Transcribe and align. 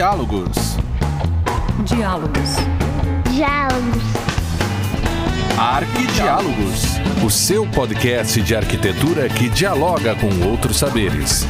Diálogos. 0.00 0.56
Diálogos. 1.84 2.50
Diálogos. 3.30 4.02
Arquidiálogos. 5.58 6.84
O 7.22 7.28
seu 7.28 7.70
podcast 7.70 8.40
de 8.40 8.56
arquitetura 8.56 9.28
que 9.28 9.50
dialoga 9.50 10.16
com 10.16 10.48
outros 10.48 10.78
saberes. 10.78 11.44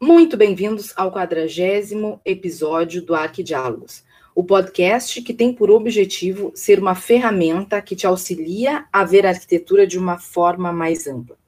Muito 0.00 0.36
bem-vindos 0.36 0.92
ao 0.96 1.12
quadragésimo 1.12 2.20
episódio 2.24 3.00
do 3.00 3.14
Arquidiálogos, 3.14 4.02
o 4.36 4.44
podcast 4.44 5.22
que 5.22 5.32
tem 5.32 5.50
por 5.50 5.70
objetivo 5.70 6.52
ser 6.54 6.78
uma 6.78 6.94
ferramenta 6.94 7.80
que 7.80 7.96
te 7.96 8.06
auxilia 8.06 8.84
a 8.92 9.02
ver 9.02 9.24
a 9.24 9.30
arquitetura 9.30 9.86
de 9.86 9.98
uma 9.98 10.18
forma 10.18 10.70
mais 10.70 11.06
ampla. 11.06 11.38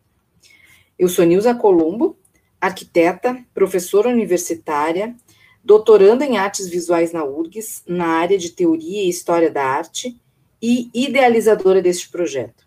Eu 0.98 1.06
sou 1.06 1.26
Nilza 1.26 1.54
Colombo, 1.54 2.16
arquiteta, 2.58 3.44
professora 3.52 4.08
universitária, 4.08 5.14
doutoranda 5.62 6.24
em 6.24 6.38
artes 6.38 6.66
visuais 6.66 7.12
na 7.12 7.22
URGS, 7.26 7.82
na 7.86 8.06
área 8.06 8.38
de 8.38 8.52
teoria 8.52 9.02
e 9.02 9.10
história 9.10 9.50
da 9.50 9.64
arte, 9.64 10.18
e 10.60 10.88
idealizadora 10.94 11.82
deste 11.82 12.08
projeto. 12.08 12.66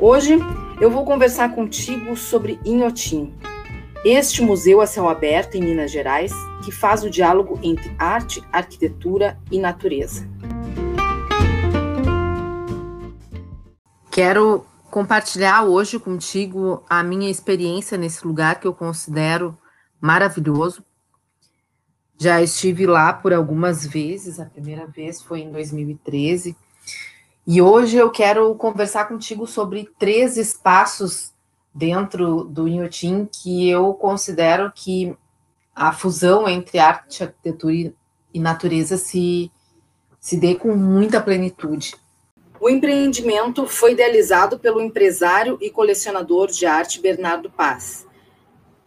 Hoje 0.00 0.40
eu 0.80 0.90
vou 0.90 1.04
conversar 1.04 1.54
contigo 1.54 2.16
sobre 2.16 2.58
Inhotim, 2.64 3.32
este 4.04 4.42
museu 4.42 4.80
a 4.80 4.86
céu 4.86 5.08
aberto 5.08 5.54
em 5.54 5.62
Minas 5.62 5.92
Gerais, 5.92 6.32
que 6.64 6.72
faz 6.72 7.04
o 7.04 7.10
diálogo 7.10 7.58
entre 7.62 7.94
arte, 7.96 8.42
arquitetura 8.50 9.38
e 9.50 9.60
natureza. 9.60 10.28
Quero 14.10 14.66
compartilhar 14.90 15.62
hoje 15.62 15.98
contigo 16.00 16.82
a 16.90 17.02
minha 17.02 17.30
experiência 17.30 17.96
nesse 17.96 18.26
lugar 18.26 18.58
que 18.58 18.66
eu 18.66 18.74
considero 18.74 19.56
maravilhoso. 20.00 20.84
Já 22.18 22.42
estive 22.42 22.86
lá 22.86 23.12
por 23.12 23.32
algumas 23.32 23.86
vezes, 23.86 24.40
a 24.40 24.44
primeira 24.44 24.86
vez 24.86 25.22
foi 25.22 25.40
em 25.40 25.52
2013 25.52 26.56
e 27.46 27.62
hoje 27.62 27.96
eu 27.96 28.10
quero 28.10 28.54
conversar 28.56 29.06
contigo 29.06 29.46
sobre 29.46 29.88
três 29.98 30.36
espaços 30.36 31.32
dentro 31.74 32.44
do 32.44 32.68
Inhotim 32.68 33.28
que 33.30 33.68
eu 33.68 33.94
considero 33.94 34.70
que 34.74 35.16
a 35.74 35.92
fusão 35.92 36.48
entre 36.48 36.78
arte, 36.78 37.22
arquitetura 37.22 37.92
e 38.32 38.40
natureza 38.40 38.96
se, 38.96 39.50
se 40.20 40.36
dê 40.36 40.54
com 40.54 40.74
muita 40.76 41.20
plenitude. 41.20 41.94
O 42.60 42.70
empreendimento 42.70 43.66
foi 43.66 43.92
idealizado 43.92 44.58
pelo 44.58 44.80
empresário 44.80 45.58
e 45.60 45.70
colecionador 45.70 46.48
de 46.48 46.64
arte 46.64 47.00
Bernardo 47.00 47.50
Paz, 47.50 48.06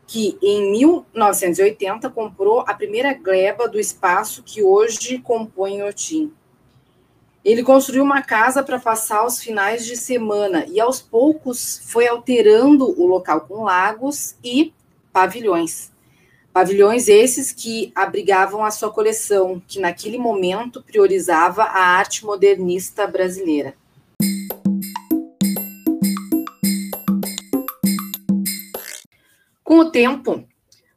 que 0.07 0.37
em 0.41 0.71
1980 0.71 2.09
comprou 2.09 2.61
a 2.61 2.73
primeira 2.73 3.13
gleba 3.13 3.67
do 3.67 3.79
espaço 3.79 4.43
que 4.43 4.63
hoje 4.63 5.17
compõe 5.17 5.83
Otim. 5.83 6.31
Ele 7.45 7.61
construiu 7.61 8.03
uma 8.03 8.23
casa 8.23 8.63
para 8.63 8.79
passar 8.79 9.23
os 9.23 9.39
finais 9.39 9.85
de 9.85 9.95
semana 9.95 10.65
e 10.67 10.79
aos 10.79 10.99
poucos 10.99 11.79
foi 11.85 12.07
alterando 12.07 12.99
o 12.99 13.05
local 13.05 13.41
com 13.41 13.63
lagos 13.63 14.35
e 14.43 14.73
pavilhões. 15.13 15.91
Pavilhões 16.51 17.07
esses 17.07 17.51
que 17.51 17.91
abrigavam 17.93 18.65
a 18.65 18.71
sua 18.71 18.89
coleção, 18.89 19.61
que 19.67 19.79
naquele 19.79 20.17
momento 20.17 20.81
priorizava 20.81 21.65
a 21.65 21.81
arte 21.81 22.25
modernista 22.25 23.05
brasileira. 23.05 23.75
Com 29.63 29.77
o 29.77 29.91
tempo, 29.91 30.43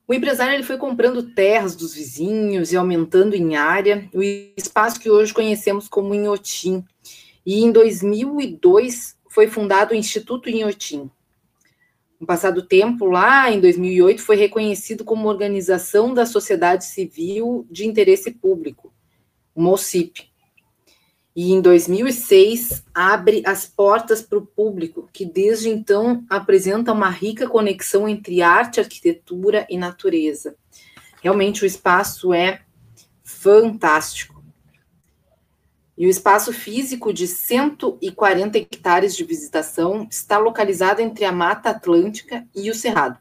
o 0.09 0.15
empresário 0.15 0.55
ele 0.55 0.63
foi 0.63 0.79
comprando 0.79 1.23
terras 1.23 1.77
dos 1.77 1.95
vizinhos 1.95 2.73
e 2.73 2.77
aumentando 2.77 3.35
em 3.35 3.57
área 3.57 4.09
o 4.15 4.23
espaço 4.57 4.99
que 4.99 5.11
hoje 5.11 5.35
conhecemos 5.35 5.87
como 5.87 6.15
Inhotim. 6.15 6.83
E 7.45 7.63
em 7.63 7.71
2002 7.71 9.19
foi 9.29 9.49
fundado 9.49 9.93
o 9.93 9.97
Instituto 9.97 10.49
Inhotim. 10.49 11.11
No 12.19 12.27
passado 12.27 12.63
tempo, 12.63 13.05
lá 13.05 13.53
em 13.53 13.61
2008, 13.61 14.23
foi 14.23 14.37
reconhecido 14.37 15.05
como 15.05 15.29
organização 15.29 16.15
da 16.15 16.25
sociedade 16.25 16.87
civil 16.87 17.67
de 17.71 17.87
interesse 17.87 18.31
público, 18.31 18.93
uma 19.55 19.71
OCIP 19.71 20.28
e 21.41 21.53
em 21.53 21.61
2006 21.61 22.83
abre 22.93 23.45
as 23.47 23.65
portas 23.65 24.21
para 24.21 24.39
o 24.39 24.45
público, 24.45 25.09
que 25.13 25.25
desde 25.25 25.69
então 25.69 26.25
apresenta 26.29 26.93
uma 26.93 27.09
rica 27.09 27.49
conexão 27.49 28.09
entre 28.09 28.43
arte, 28.43 28.81
arquitetura 28.81 29.65
e 29.71 29.79
natureza. 29.79 30.57
Realmente 31.23 31.63
o 31.63 31.67
espaço 31.67 32.35
é 32.35 32.63
fantástico. 33.23 34.43
E 35.97 36.09
o 36.09 36.11
espaço 36.11 36.53
físico 36.53 37.13
de 37.13 37.29
140 37.29 38.59
hectares 38.59 39.15
de 39.15 39.23
visitação 39.23 40.09
está 40.11 40.39
localizado 40.39 41.01
entre 41.01 41.25
a 41.25 41.31
Mata 41.31 41.71
Atlântica 41.71 42.45
e 42.53 42.69
o 42.69 42.75
Cerrado. 42.75 43.17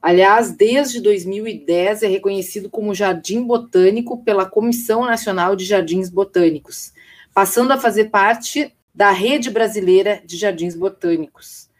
Aliás, 0.00 0.52
desde 0.52 1.00
2010 1.00 2.02
é 2.02 2.06
reconhecido 2.06 2.68
como 2.68 2.94
Jardim 2.94 3.44
Botânico 3.44 4.22
pela 4.22 4.44
Comissão 4.44 5.06
Nacional 5.06 5.56
de 5.56 5.64
Jardins 5.64 6.10
Botânicos, 6.10 6.92
passando 7.38 7.70
a 7.70 7.78
fazer 7.78 8.06
parte 8.06 8.76
da 8.92 9.12
rede 9.12 9.48
brasileira 9.48 10.20
de 10.26 10.36
jardins 10.36 10.74
botânicos. 10.74 11.70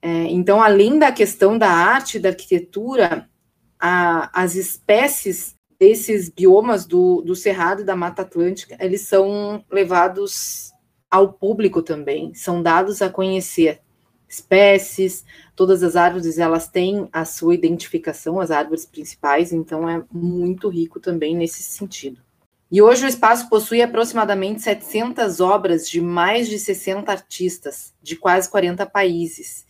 É, 0.00 0.08
então, 0.26 0.62
além 0.62 1.00
da 1.00 1.10
questão 1.10 1.58
da 1.58 1.68
arte 1.68 2.16
e 2.16 2.20
da 2.20 2.28
arquitetura, 2.28 3.28
a, 3.76 4.30
as 4.32 4.54
espécies 4.54 5.56
desses 5.80 6.28
biomas 6.28 6.86
do, 6.86 7.22
do 7.22 7.34
Cerrado 7.34 7.82
e 7.82 7.84
da 7.84 7.96
Mata 7.96 8.22
Atlântica, 8.22 8.76
eles 8.78 9.00
são 9.00 9.64
levados 9.68 10.70
ao 11.10 11.32
público 11.32 11.82
também, 11.82 12.32
são 12.32 12.62
dados 12.62 13.02
a 13.02 13.10
conhecer 13.10 13.80
espécies, 14.28 15.24
todas 15.56 15.82
as 15.82 15.96
árvores 15.96 16.38
elas 16.38 16.68
têm 16.68 17.08
a 17.12 17.24
sua 17.24 17.52
identificação, 17.52 18.38
as 18.38 18.52
árvores 18.52 18.86
principais, 18.86 19.52
então 19.52 19.88
é 19.88 20.04
muito 20.12 20.68
rico 20.68 21.00
também 21.00 21.36
nesse 21.36 21.64
sentido. 21.64 22.22
E 22.70 22.80
hoje 22.82 23.04
o 23.04 23.08
espaço 23.08 23.48
possui 23.48 23.82
aproximadamente 23.82 24.62
700 24.62 25.40
obras 25.40 25.88
de 25.88 26.00
mais 26.00 26.48
de 26.48 26.58
60 26.58 27.10
artistas, 27.10 27.94
de 28.02 28.16
quase 28.16 28.50
40 28.50 28.84
países. 28.86 29.66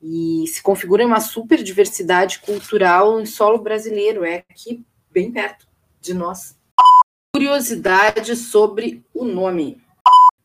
E 0.00 0.44
se 0.46 0.62
configura 0.62 1.02
em 1.02 1.06
uma 1.06 1.20
super 1.20 1.62
diversidade 1.62 2.40
cultural 2.40 3.20
em 3.20 3.26
solo 3.26 3.58
brasileiro, 3.58 4.24
é 4.24 4.44
aqui 4.50 4.84
bem 5.10 5.32
perto 5.32 5.66
de 6.00 6.12
nós. 6.12 6.56
Curiosidade 7.34 8.36
sobre 8.36 9.04
o 9.12 9.24
nome. 9.24 9.82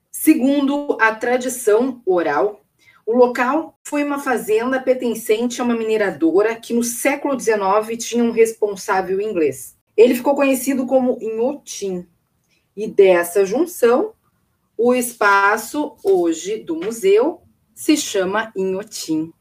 Segundo 0.10 0.98
a 1.00 1.14
tradição 1.14 2.02
oral, 2.06 2.62
o 3.06 3.16
local 3.16 3.78
foi 3.84 4.04
uma 4.04 4.20
fazenda 4.20 4.80
pertencente 4.80 5.60
a 5.60 5.64
uma 5.64 5.76
mineradora 5.76 6.56
que 6.56 6.74
no 6.74 6.84
século 6.84 7.40
XIX 7.40 7.98
tinha 7.98 8.24
um 8.24 8.32
responsável 8.32 9.20
inglês. 9.20 9.79
Ele 10.00 10.16
ficou 10.16 10.34
conhecido 10.34 10.86
como 10.86 11.18
Inhotim. 11.22 12.08
E 12.74 12.88
dessa 12.88 13.46
junção, 13.46 14.14
o 14.78 14.96
espaço 14.96 15.98
hoje 16.02 16.56
do 16.56 16.78
museu 16.78 17.42
se 17.76 17.98
chama 17.98 18.50
Inhotim. 18.56 19.34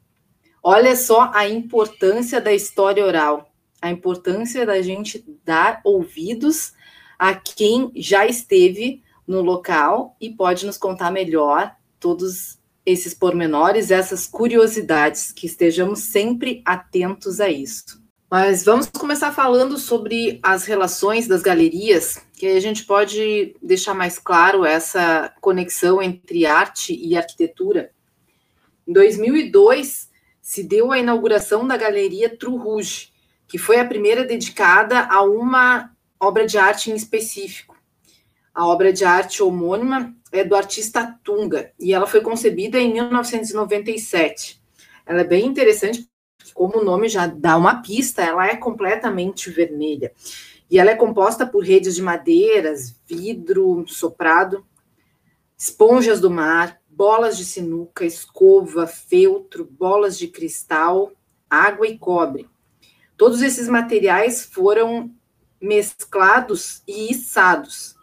Olha 0.60 0.96
só 0.96 1.30
a 1.32 1.48
importância 1.48 2.40
da 2.40 2.52
história 2.52 3.06
oral, 3.06 3.52
a 3.80 3.88
importância 3.88 4.66
da 4.66 4.82
gente 4.82 5.24
dar 5.44 5.80
ouvidos 5.84 6.72
a 7.16 7.36
quem 7.36 7.92
já 7.94 8.26
esteve 8.26 9.04
no 9.28 9.40
local 9.40 10.16
e 10.20 10.28
pode 10.28 10.66
nos 10.66 10.76
contar 10.76 11.12
melhor 11.12 11.72
todos 12.00 12.58
esses 12.84 13.14
pormenores, 13.14 13.92
essas 13.92 14.26
curiosidades, 14.26 15.30
que 15.30 15.46
estejamos 15.46 16.00
sempre 16.00 16.62
atentos 16.64 17.40
a 17.40 17.48
isso. 17.48 18.07
Mas 18.30 18.62
vamos 18.62 18.86
começar 18.90 19.32
falando 19.32 19.78
sobre 19.78 20.38
as 20.42 20.66
relações 20.66 21.26
das 21.26 21.40
galerias, 21.40 22.22
que 22.34 22.46
a 22.46 22.60
gente 22.60 22.84
pode 22.84 23.56
deixar 23.62 23.94
mais 23.94 24.18
claro 24.18 24.66
essa 24.66 25.32
conexão 25.40 26.02
entre 26.02 26.44
arte 26.44 26.94
e 26.94 27.16
arquitetura. 27.16 27.90
Em 28.86 28.92
2002, 28.92 30.10
se 30.42 30.62
deu 30.62 30.92
a 30.92 30.98
inauguração 30.98 31.66
da 31.66 31.78
Galeria 31.78 32.28
True 32.28 32.58
Rouge, 32.58 33.14
que 33.46 33.56
foi 33.56 33.80
a 33.80 33.86
primeira 33.86 34.26
dedicada 34.26 35.06
a 35.10 35.22
uma 35.22 35.90
obra 36.20 36.46
de 36.46 36.58
arte 36.58 36.90
em 36.90 36.94
específico. 36.94 37.74
A 38.54 38.66
obra 38.66 38.92
de 38.92 39.06
arte 39.06 39.42
homônima 39.42 40.14
é 40.30 40.44
do 40.44 40.54
artista 40.54 41.18
Tunga, 41.24 41.72
e 41.80 41.94
ela 41.94 42.06
foi 42.06 42.20
concebida 42.20 42.78
em 42.78 42.92
1997. 42.92 44.60
Ela 45.06 45.22
é 45.22 45.24
bem 45.24 45.46
interessante 45.46 46.06
como 46.54 46.78
o 46.78 46.84
nome 46.84 47.08
já 47.08 47.26
dá 47.26 47.56
uma 47.56 47.82
pista, 47.82 48.22
ela 48.22 48.46
é 48.46 48.56
completamente 48.56 49.50
vermelha. 49.50 50.12
E 50.70 50.78
ela 50.78 50.90
é 50.90 50.96
composta 50.96 51.46
por 51.46 51.64
redes 51.64 51.94
de 51.94 52.02
madeiras, 52.02 52.94
vidro 53.06 53.84
soprado, 53.86 54.66
esponjas 55.56 56.20
do 56.20 56.30
mar, 56.30 56.80
bolas 56.88 57.38
de 57.38 57.44
sinuca, 57.44 58.04
escova, 58.04 58.86
feltro, 58.86 59.64
bolas 59.64 60.18
de 60.18 60.28
cristal, 60.28 61.12
água 61.48 61.86
e 61.86 61.96
cobre. 61.96 62.48
Todos 63.16 63.40
esses 63.42 63.68
materiais 63.68 64.44
foram 64.44 65.10
mesclados 65.60 66.82
e 66.86 67.10
içados. 67.12 67.96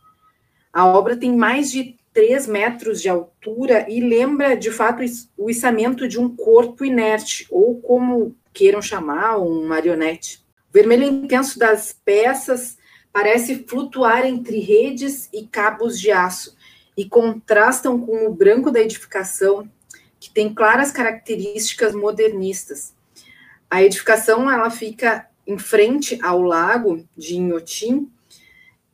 A 0.73 0.85
obra 0.85 1.15
tem 1.15 1.35
mais 1.35 1.71
de 1.71 1.97
3 2.15 2.47
metros 2.47 3.01
de 3.01 3.09
altura 3.09 3.85
e 3.89 3.99
lembra, 3.99 4.55
de 4.55 4.71
fato, 4.71 5.03
o 5.37 5.49
içamento 5.49 6.07
de 6.07 6.17
um 6.17 6.33
corpo 6.33 6.85
inerte, 6.85 7.45
ou 7.51 7.81
como 7.81 8.33
queiram 8.53 8.81
chamar, 8.81 9.37
um 9.37 9.67
marionete. 9.67 10.41
O 10.69 10.73
vermelho 10.73 11.03
intenso 11.03 11.59
das 11.59 11.91
peças 11.91 12.77
parece 13.11 13.65
flutuar 13.67 14.25
entre 14.25 14.59
redes 14.59 15.27
e 15.33 15.45
cabos 15.45 15.99
de 15.99 16.09
aço 16.09 16.55
e 16.95 17.03
contrastam 17.03 17.99
com 17.99 18.25
o 18.25 18.33
branco 18.33 18.71
da 18.71 18.79
edificação, 18.79 19.69
que 20.17 20.29
tem 20.29 20.53
claras 20.53 20.91
características 20.91 21.93
modernistas. 21.93 22.93
A 23.69 23.83
edificação 23.83 24.49
ela 24.49 24.69
fica 24.69 25.27
em 25.45 25.57
frente 25.57 26.17
ao 26.23 26.41
lago 26.41 27.05
de 27.15 27.35
Inhotim 27.35 28.09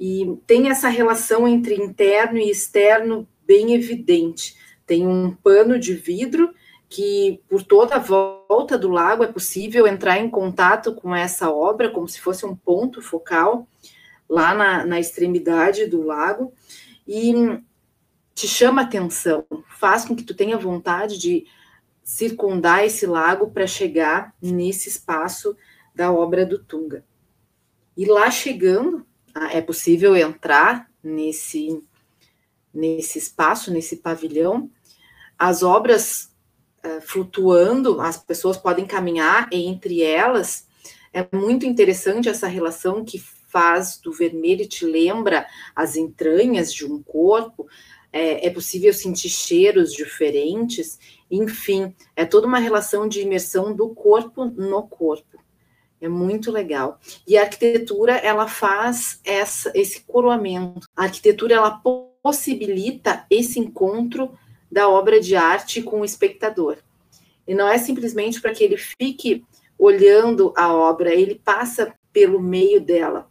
e 0.04 0.36
tem 0.48 0.68
essa 0.68 0.90
relação 0.90 1.48
entre 1.48 1.76
interno 1.76 2.40
e 2.40 2.50
externo 2.50 3.28
bem 3.46 3.76
evidente. 3.76 4.58
Tem 4.84 5.06
um 5.06 5.32
pano 5.32 5.78
de 5.78 5.94
vidro 5.94 6.52
que 6.90 7.40
por 7.48 7.62
toda 7.62 7.98
a 7.98 8.00
volta 8.00 8.80
do 8.80 8.90
lago 8.90 9.24
é 9.24 9.32
possível 9.32 9.86
entrar 9.86 10.18
em 10.18 10.28
contato 10.28 10.96
com 10.96 11.16
essa 11.16 11.52
obra, 11.52 11.92
como 11.92 12.08
se 12.08 12.20
fosse 12.20 12.48
um 12.48 12.56
ponto 12.56 13.00
focal 13.00 13.68
lá 14.28 14.56
na, 14.56 14.84
na 14.88 15.00
extremidade 15.00 15.86
do 15.86 16.02
lago, 16.02 16.52
e 17.08 17.62
te 18.34 18.48
chama 18.48 18.82
atenção, 18.82 19.46
faz 19.78 20.04
com 20.04 20.16
que 20.16 20.24
tu 20.24 20.34
tenha 20.34 20.58
vontade 20.58 21.20
de 21.20 21.46
circundar 22.04 22.84
esse 22.84 23.06
lago 23.06 23.52
para 23.52 23.68
chegar 23.68 24.34
nesse 24.42 24.90
espaço 24.90 25.56
da 25.94 26.12
obra 26.12 26.44
do 26.44 26.58
Tunga. 26.58 27.06
E 27.96 28.06
lá 28.06 28.32
chegando, 28.32 29.06
é 29.52 29.62
possível 29.62 30.16
entrar 30.16 30.90
nesse, 31.04 31.82
nesse 32.74 33.20
espaço, 33.20 33.72
nesse 33.72 33.98
pavilhão. 33.98 34.70
As 35.38 35.64
obras 35.64 36.32
uh, 36.86 37.02
flutuando, 37.02 38.00
as 38.02 38.18
pessoas 38.18 38.58
podem 38.58 38.86
caminhar 38.86 39.50
entre 39.52 40.02
elas. 40.02 40.68
É 41.14 41.28
muito 41.36 41.66
interessante 41.66 42.30
essa 42.30 42.48
relação 42.48 43.04
que 43.04 43.20
faz 43.20 43.98
do 43.98 44.14
vermelho, 44.14 44.68
te 44.68 44.86
lembra 44.86 45.46
as 45.76 45.96
entranhas 45.96 46.74
de 46.74 46.86
um 46.86 47.02
corpo. 47.04 47.68
É, 48.14 48.48
é 48.48 48.50
possível 48.50 48.94
sentir 48.94 49.30
cheiros 49.30 49.94
diferentes. 49.94 50.98
Enfim, 51.30 51.94
é 52.16 52.26
toda 52.26 52.48
uma 52.48 52.60
relação 52.60 53.08
de 53.08 53.22
imersão 53.22 53.76
do 53.76 53.90
corpo 53.90 54.46
no 54.46 54.84
corpo. 54.84 55.40
É 56.02 56.10
muito 56.10 56.52
legal. 56.52 57.00
E 57.28 57.38
a 57.38 57.44
arquitetura, 57.44 58.18
ela 58.18 58.48
faz 58.48 59.22
essa, 59.24 59.72
esse 59.76 60.02
coroamento. 60.02 60.88
A 60.96 61.04
arquitetura, 61.04 61.54
ela 61.54 61.80
possibilita 62.24 63.24
esse 63.30 63.60
encontro 63.60 64.32
da 64.72 64.90
obra 64.90 65.22
de 65.22 65.36
arte 65.36 65.82
com 65.84 66.02
o 66.02 66.06
espectador. 66.06 66.78
E 67.48 67.54
não 67.54 67.68
é 67.68 67.78
simplesmente 67.78 68.42
para 68.42 68.54
que 68.54 68.64
ele 68.64 68.78
fique 68.78 69.46
olhando 69.78 70.54
a 70.56 70.74
obra, 70.74 71.14
ele 71.14 71.36
passa 71.36 71.94
pelo 72.12 72.42
meio 72.42 72.82
dela. 72.82 73.30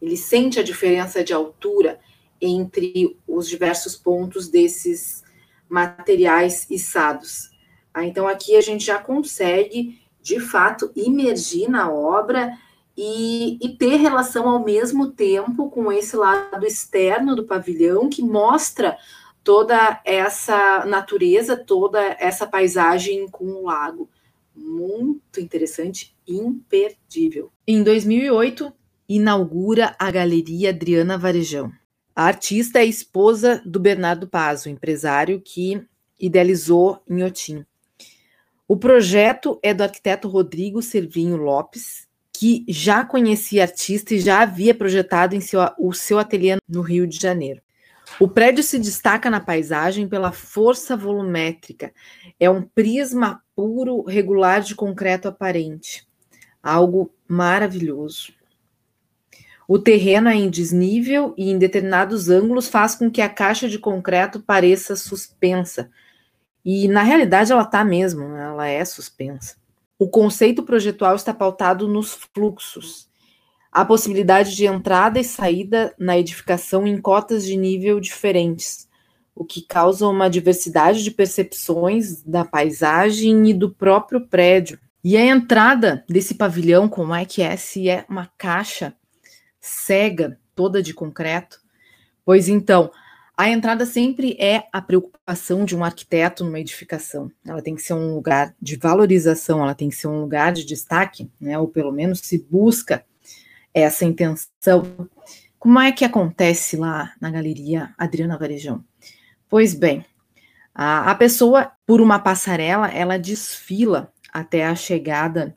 Ele 0.00 0.16
sente 0.16 0.60
a 0.60 0.62
diferença 0.62 1.24
de 1.24 1.32
altura 1.32 1.98
entre 2.40 3.18
os 3.26 3.48
diversos 3.48 3.96
pontos 3.96 4.48
desses 4.48 5.24
materiais 5.68 6.66
içados. 6.70 7.50
Ah, 7.92 8.04
então, 8.04 8.28
aqui 8.28 8.56
a 8.56 8.60
gente 8.60 8.84
já 8.84 8.98
consegue 8.98 10.00
de 10.20 10.40
fato, 10.40 10.90
imergir 10.94 11.68
na 11.68 11.90
obra 11.90 12.58
e, 12.96 13.58
e, 13.62 13.76
ter 13.76 13.96
relação 13.96 14.48
ao 14.48 14.64
mesmo 14.64 15.12
tempo 15.12 15.70
com 15.70 15.92
esse 15.92 16.16
lado 16.16 16.66
externo 16.66 17.36
do 17.36 17.44
pavilhão 17.44 18.08
que 18.08 18.22
mostra 18.22 18.98
toda 19.44 20.00
essa 20.04 20.84
natureza, 20.84 21.56
toda 21.56 22.00
essa 22.18 22.46
paisagem 22.46 23.28
com 23.28 23.44
o 23.44 23.64
lago. 23.66 24.10
Muito 24.54 25.40
interessante, 25.40 26.14
imperdível. 26.26 27.52
Em 27.66 27.82
2008, 27.82 28.72
inaugura 29.08 29.94
a 29.98 30.10
Galeria 30.10 30.70
Adriana 30.70 31.16
Varejão. 31.16 31.72
A 32.14 32.24
artista 32.24 32.80
é 32.80 32.84
esposa 32.84 33.62
do 33.64 33.78
Bernardo 33.78 34.26
Paz, 34.26 34.66
o 34.66 34.68
empresário 34.68 35.40
que 35.40 35.80
idealizou 36.18 37.00
Inhotim. 37.08 37.64
O 38.68 38.76
projeto 38.76 39.58
é 39.62 39.72
do 39.72 39.82
arquiteto 39.82 40.28
Rodrigo 40.28 40.82
Servinho 40.82 41.38
Lopes, 41.38 42.06
que 42.30 42.66
já 42.68 43.02
conhecia 43.02 43.62
artista 43.62 44.14
e 44.14 44.20
já 44.20 44.42
havia 44.42 44.74
projetado 44.74 45.34
em 45.34 45.40
seu, 45.40 45.60
o 45.78 45.94
seu 45.94 46.18
ateliê 46.18 46.58
no 46.68 46.82
Rio 46.82 47.06
de 47.06 47.18
Janeiro. 47.18 47.62
O 48.20 48.28
prédio 48.28 48.62
se 48.62 48.78
destaca 48.78 49.30
na 49.30 49.40
paisagem 49.40 50.06
pela 50.06 50.32
força 50.32 50.94
volumétrica. 50.94 51.94
É 52.38 52.50
um 52.50 52.60
prisma 52.60 53.42
puro 53.56 54.02
regular 54.02 54.60
de 54.60 54.74
concreto 54.74 55.28
aparente. 55.28 56.06
Algo 56.62 57.10
maravilhoso. 57.26 58.34
O 59.66 59.78
terreno 59.78 60.28
é 60.28 60.34
em 60.34 60.50
desnível 60.50 61.32
e 61.38 61.50
em 61.50 61.58
determinados 61.58 62.28
ângulos 62.28 62.68
faz 62.68 62.94
com 62.94 63.10
que 63.10 63.22
a 63.22 63.28
caixa 63.30 63.66
de 63.66 63.78
concreto 63.78 64.40
pareça 64.40 64.94
suspensa, 64.94 65.90
e 66.70 66.86
na 66.86 67.02
realidade 67.02 67.50
ela 67.50 67.62
está 67.62 67.82
mesmo, 67.82 68.28
né? 68.28 68.44
ela 68.44 68.68
é 68.68 68.84
suspensa. 68.84 69.56
O 69.98 70.06
conceito 70.06 70.62
projetual 70.62 71.16
está 71.16 71.32
pautado 71.32 71.88
nos 71.88 72.12
fluxos, 72.12 73.08
a 73.72 73.86
possibilidade 73.86 74.54
de 74.54 74.66
entrada 74.66 75.18
e 75.18 75.24
saída 75.24 75.94
na 75.98 76.18
edificação 76.18 76.86
em 76.86 77.00
cotas 77.00 77.46
de 77.46 77.56
nível 77.56 77.98
diferentes, 77.98 78.86
o 79.34 79.46
que 79.46 79.62
causa 79.62 80.06
uma 80.06 80.28
diversidade 80.28 81.02
de 81.02 81.10
percepções 81.10 82.22
da 82.22 82.44
paisagem 82.44 83.48
e 83.48 83.54
do 83.54 83.70
próprio 83.70 84.28
prédio. 84.28 84.78
E 85.02 85.16
a 85.16 85.24
entrada 85.24 86.04
desse 86.06 86.34
pavilhão, 86.34 86.86
como 86.86 87.14
é 87.14 87.24
que 87.24 87.40
é? 87.40 87.56
Se 87.56 87.88
é 87.88 88.04
uma 88.10 88.30
caixa 88.36 88.94
cega, 89.58 90.38
toda 90.54 90.82
de 90.82 90.92
concreto? 90.92 91.62
Pois 92.26 92.46
então, 92.46 92.90
a 93.38 93.48
entrada 93.48 93.86
sempre 93.86 94.36
é 94.36 94.64
a 94.72 94.82
preocupação 94.82 95.64
de 95.64 95.76
um 95.76 95.84
arquiteto 95.84 96.44
numa 96.44 96.58
edificação. 96.58 97.30
Ela 97.46 97.62
tem 97.62 97.76
que 97.76 97.82
ser 97.82 97.94
um 97.94 98.12
lugar 98.12 98.52
de 98.60 98.74
valorização, 98.74 99.62
ela 99.62 99.76
tem 99.76 99.88
que 99.88 99.94
ser 99.94 100.08
um 100.08 100.20
lugar 100.20 100.52
de 100.52 100.66
destaque, 100.66 101.30
né? 101.40 101.56
Ou 101.56 101.68
pelo 101.68 101.92
menos 101.92 102.18
se 102.18 102.44
busca 102.50 103.04
essa 103.72 104.04
intenção. 104.04 105.08
Como 105.56 105.78
é 105.78 105.92
que 105.92 106.04
acontece 106.04 106.76
lá 106.76 107.12
na 107.20 107.30
galeria 107.30 107.94
Adriana 107.96 108.36
Varejão? 108.36 108.84
Pois 109.48 109.72
bem, 109.72 110.04
a, 110.74 111.08
a 111.08 111.14
pessoa, 111.14 111.70
por 111.86 112.00
uma 112.00 112.18
passarela, 112.18 112.88
ela 112.88 113.16
desfila 113.16 114.12
até 114.32 114.66
a 114.66 114.74
chegada 114.74 115.56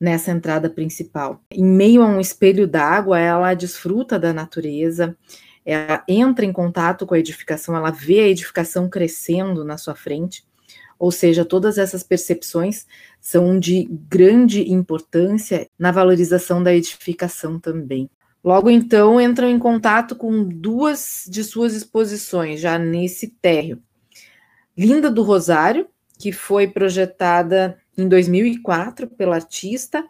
nessa 0.00 0.32
entrada 0.32 0.68
principal. 0.68 1.40
Em 1.52 1.64
meio 1.64 2.02
a 2.02 2.06
um 2.06 2.18
espelho 2.18 2.66
d'água, 2.66 3.20
ela 3.20 3.54
desfruta 3.54 4.18
da 4.18 4.32
natureza, 4.32 5.16
ela 5.64 6.04
entra 6.08 6.44
em 6.44 6.52
contato 6.52 7.06
com 7.06 7.14
a 7.14 7.18
edificação, 7.18 7.76
ela 7.76 7.90
vê 7.90 8.20
a 8.20 8.28
edificação 8.28 8.88
crescendo 8.88 9.64
na 9.64 9.78
sua 9.78 9.94
frente, 9.94 10.44
ou 10.98 11.10
seja, 11.10 11.44
todas 11.44 11.78
essas 11.78 12.02
percepções 12.02 12.86
são 13.20 13.58
de 13.58 13.88
grande 14.08 14.72
importância 14.72 15.68
na 15.78 15.90
valorização 15.90 16.62
da 16.62 16.74
edificação 16.74 17.58
também. 17.58 18.08
Logo 18.44 18.68
então, 18.68 19.20
entram 19.20 19.48
em 19.48 19.58
contato 19.58 20.16
com 20.16 20.44
duas 20.44 21.24
de 21.28 21.44
suas 21.44 21.74
exposições, 21.74 22.60
já 22.60 22.78
nesse 22.78 23.28
térreo. 23.28 23.80
Linda 24.76 25.10
do 25.10 25.22
Rosário, 25.22 25.86
que 26.18 26.32
foi 26.32 26.66
projetada 26.66 27.78
em 27.96 28.08
2004 28.08 29.06
pela 29.08 29.36
artista, 29.36 30.04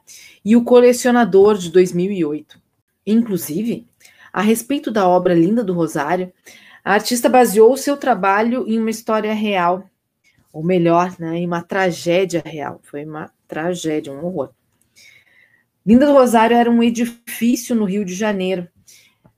e 0.44 0.56
o 0.56 0.64
Colecionador, 0.64 1.58
de 1.58 1.70
2008. 1.70 2.60
Inclusive, 3.06 3.86
a 4.32 4.40
respeito 4.40 4.90
da 4.90 5.06
obra 5.06 5.34
Linda 5.34 5.62
do 5.62 5.74
Rosário, 5.74 6.32
a 6.84 6.94
artista 6.94 7.28
baseou 7.28 7.72
o 7.72 7.76
seu 7.76 7.96
trabalho 7.96 8.64
em 8.66 8.78
uma 8.78 8.90
história 8.90 9.32
real, 9.34 9.84
ou 10.52 10.64
melhor, 10.64 11.14
né, 11.18 11.38
em 11.38 11.46
uma 11.46 11.62
tragédia 11.62 12.42
real. 12.44 12.80
Foi 12.82 13.04
uma 13.04 13.30
tragédia, 13.46 14.12
um 14.12 14.24
horror. 14.24 14.50
Linda 15.84 16.06
do 16.06 16.12
Rosário 16.12 16.56
era 16.56 16.70
um 16.70 16.82
edifício 16.82 17.74
no 17.74 17.84
Rio 17.84 18.04
de 18.04 18.14
Janeiro, 18.14 18.68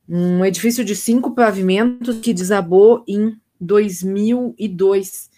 um 0.09 0.45
edifício 0.45 0.85
de 0.85 0.95
cinco 0.95 1.35
pavimentos 1.35 2.21
que 2.21 2.35
desabou 2.35 3.03
em 3.09 3.37
2002. 3.61 5.31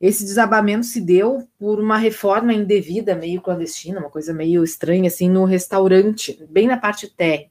Esse 0.00 0.24
desabamento 0.24 0.86
se 0.86 1.00
deu 1.00 1.48
por 1.58 1.80
uma 1.80 1.96
reforma 1.96 2.52
indevida, 2.52 3.14
meio 3.14 3.40
clandestina, 3.40 4.00
uma 4.00 4.10
coisa 4.10 4.32
meio 4.32 4.62
estranha, 4.62 5.08
assim, 5.08 5.28
no 5.28 5.44
restaurante, 5.44 6.44
bem 6.50 6.66
na 6.66 6.76
parte 6.76 7.08
térrea. 7.08 7.48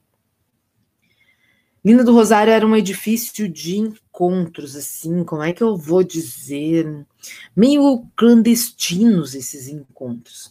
Linda 1.88 2.04
do 2.04 2.12
Rosário 2.12 2.52
era 2.52 2.66
um 2.66 2.76
edifício 2.76 3.48
de 3.48 3.78
encontros, 3.78 4.76
assim, 4.76 5.24
como 5.24 5.42
é 5.42 5.54
que 5.54 5.62
eu 5.62 5.74
vou 5.74 6.04
dizer? 6.04 7.06
Meio 7.56 8.04
clandestinos 8.14 9.34
esses 9.34 9.68
encontros. 9.68 10.50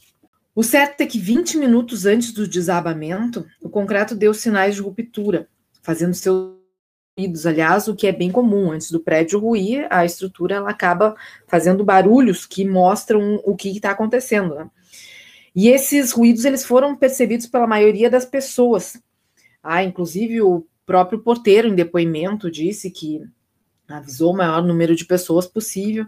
O 0.55 0.63
certo 0.63 1.01
é 1.01 1.05
que 1.05 1.19
20 1.19 1.59
minutos 1.59 2.07
antes 2.07 2.31
do 2.31 2.47
desabamento, 2.47 3.45
o 3.61 3.69
concreto 3.69 4.15
deu 4.15 4.33
sinais 4.33 4.73
de 4.73 4.81
ruptura, 4.81 5.47
fazendo 5.83 6.15
seus 6.15 6.55
ruídos. 7.15 7.45
Aliás, 7.45 7.87
o 7.87 7.95
que 7.95 8.07
é 8.07 8.11
bem 8.11 8.31
comum, 8.31 8.71
antes 8.71 8.89
do 8.89 8.99
prédio 8.99 9.39
ruir, 9.39 9.85
a 9.91 10.03
estrutura 10.03 10.55
ela 10.55 10.71
acaba 10.71 11.15
fazendo 11.45 11.85
barulhos 11.85 12.47
que 12.47 12.65
mostram 12.65 13.39
o 13.45 13.55
que 13.55 13.69
está 13.69 13.91
acontecendo. 13.91 14.55
Né? 14.55 14.67
E 15.55 15.69
esses 15.69 16.11
ruídos 16.13 16.45
eles 16.45 16.65
foram 16.65 16.95
percebidos 16.95 17.45
pela 17.45 17.67
maioria 17.67 18.09
das 18.09 18.25
pessoas. 18.25 18.99
Ah, 19.61 19.83
inclusive 19.83 20.41
o 20.41 20.65
próprio 20.87 21.19
porteiro, 21.19 21.67
em 21.67 21.75
depoimento, 21.75 22.49
disse 22.49 22.89
que 22.89 23.21
avisou 23.87 24.33
o 24.33 24.37
maior 24.37 24.63
número 24.63 24.95
de 24.95 25.05
pessoas 25.05 25.45
possível. 25.45 26.07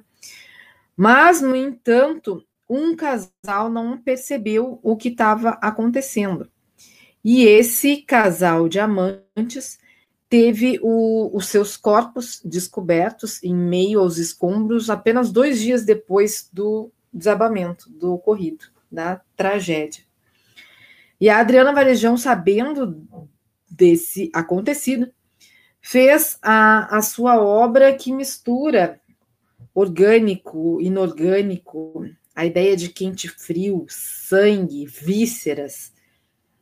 Mas, 0.96 1.42
no 1.42 1.56
entanto, 1.56 2.44
um 2.68 2.96
casal 2.96 3.70
não 3.70 3.98
percebeu 3.98 4.80
o 4.82 4.96
que 4.96 5.10
estava 5.10 5.52
acontecendo. 5.62 6.50
E 7.24 7.44
esse 7.44 7.98
casal 7.98 8.70
de 8.70 8.80
amantes 8.80 9.78
teve 10.30 10.80
o, 10.82 11.30
os 11.36 11.48
seus 11.48 11.76
corpos 11.76 12.42
descobertos 12.46 13.44
em 13.44 13.54
meio 13.54 14.00
aos 14.00 14.18
escombros 14.18 14.90
apenas 14.90 15.32
dois 15.32 15.60
dias 15.60 15.84
depois 15.84 16.50
do 16.54 16.90
desabamento, 17.12 17.90
do 17.90 18.14
ocorrido, 18.14 18.66
da 18.90 19.20
tragédia. 19.36 20.04
E 21.20 21.28
a 21.28 21.40
Adriana 21.40 21.74
Varejão, 21.74 22.16
sabendo 22.16 23.28
desse 23.70 24.30
acontecido, 24.34 25.12
fez 25.82 26.38
a, 26.42 26.98
a 26.98 27.02
sua 27.02 27.42
obra 27.42 27.94
que 27.94 28.12
mistura 28.12 29.00
orgânico, 29.74 30.82
inorgânico, 30.82 32.06
a 32.36 32.46
ideia 32.46 32.76
de 32.76 32.90
quente 32.90 33.28
frio, 33.28 33.86
sangue, 33.90 34.86
vísceras, 34.86 35.94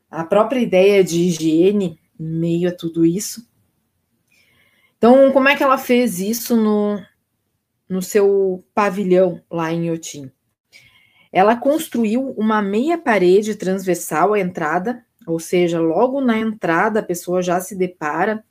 a 0.09 0.23
própria 0.23 0.59
ideia 0.59 1.03
de 1.03 1.21
higiene 1.21 1.99
em 2.19 2.25
meio 2.25 2.69
a 2.69 2.71
tudo 2.71 3.05
isso. 3.05 3.47
Então, 4.97 5.31
como 5.31 5.47
é 5.47 5.55
que 5.55 5.63
ela 5.63 5.77
fez 5.77 6.19
isso 6.19 6.55
no, 6.55 6.99
no 7.87 8.01
seu 8.01 8.65
pavilhão 8.73 9.41
lá 9.49 9.71
em 9.71 9.87
Iotim? 9.87 10.31
Ela 11.31 11.55
construiu 11.55 12.31
uma 12.31 12.61
meia 12.61 12.97
parede 12.97 13.53
transversal 13.53 14.33
à 14.33 14.39
entrada 14.39 15.05
ou 15.27 15.39
seja, 15.39 15.79
logo 15.79 16.21
na 16.21 16.39
entrada 16.39 17.01
a 17.01 17.03
pessoa 17.03 17.41
já 17.41 17.59
se 17.59 17.75
depara 17.75 18.43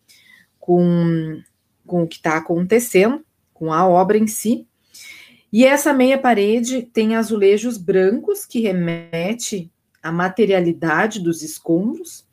com, 0.60 1.40
com 1.86 2.02
o 2.02 2.06
que 2.06 2.16
está 2.16 2.36
acontecendo, 2.36 3.24
com 3.54 3.72
a 3.72 3.88
obra 3.88 4.18
em 4.18 4.26
si. 4.26 4.66
E 5.52 5.64
essa 5.64 5.92
meia 5.92 6.18
parede 6.18 6.82
tem 6.82 7.16
azulejos 7.16 7.78
brancos 7.78 8.44
que 8.44 8.60
remete 8.60 9.72
à 10.02 10.12
materialidade 10.12 11.20
dos 11.20 11.42
escombros 11.42 12.26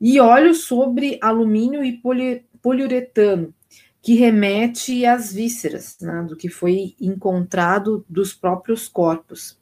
e 0.00 0.18
óleo 0.20 0.54
sobre 0.54 1.18
alumínio 1.20 1.84
e 1.84 1.92
poli, 1.92 2.46
poliuretano, 2.62 3.54
que 4.00 4.14
remete 4.14 5.04
às 5.04 5.32
vísceras, 5.32 5.98
né, 6.00 6.24
do 6.28 6.36
que 6.36 6.48
foi 6.48 6.94
encontrado 7.00 8.04
dos 8.08 8.32
próprios 8.32 8.88
corpos. 8.88 9.58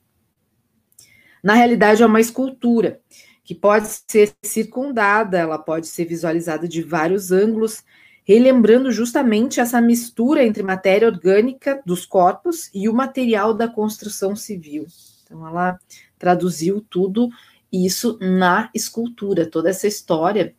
Na 1.43 1.55
realidade, 1.55 2.03
é 2.03 2.07
uma 2.07 2.21
escultura 2.21 3.01
que 3.45 3.55
pode 3.55 3.87
ser 4.09 4.33
circundada, 4.43 5.39
ela 5.39 5.59
pode 5.59 5.87
ser 5.87 6.07
visualizada 6.07 6.67
de 6.67 6.83
vários 6.83 7.31
ângulos, 7.31 7.85
relembrando 8.25 8.91
justamente 8.91 9.61
essa 9.61 9.83
mistura 9.83 10.43
entre 10.43 10.63
matéria 10.63 11.07
orgânica 11.07 11.83
dos 11.85 12.07
corpos 12.07 12.71
e 12.75 12.89
o 12.89 12.95
material 12.95 13.53
da 13.53 13.69
construção 13.69 14.35
civil. 14.35 14.87
Então, 15.23 15.47
ela 15.47 15.79
traduziu 16.19 16.81
tudo 16.89 17.29
isso 17.71 18.19
na 18.19 18.71
escultura, 18.75 19.45
toda 19.45 19.69
essa 19.69 19.87
história 19.87 20.55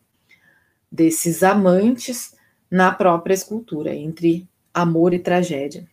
desses 0.90 1.42
amantes 1.42 2.36
na 2.70 2.92
própria 2.92 3.34
escultura, 3.34 3.92
entre 3.96 4.48
amor 4.72 5.12
e 5.12 5.18
tragédia. 5.18 5.88